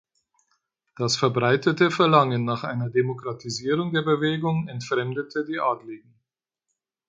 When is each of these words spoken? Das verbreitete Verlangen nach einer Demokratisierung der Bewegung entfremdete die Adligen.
Das 0.95 1.15
verbreitete 1.15 1.91
Verlangen 1.91 2.43
nach 2.43 2.63
einer 2.63 2.89
Demokratisierung 2.89 3.93
der 3.93 4.01
Bewegung 4.01 4.67
entfremdete 4.67 5.45
die 5.45 5.59
Adligen. 5.59 6.15